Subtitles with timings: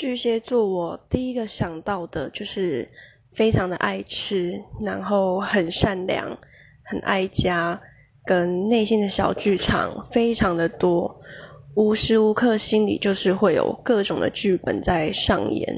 [0.00, 2.88] 巨蟹座我第一个想到的就是
[3.34, 6.34] 非常的爱吃然后很善良
[6.82, 7.78] 很爱家
[8.24, 11.20] 跟内心的小剧场非常的多。
[11.74, 15.68] 无时无刻心里就是会有各种的剧本在上演。